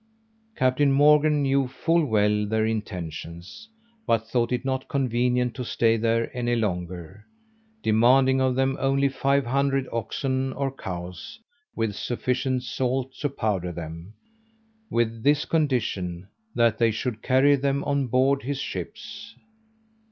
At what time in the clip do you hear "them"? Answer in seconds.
8.55-8.75, 13.71-14.15, 17.55-17.83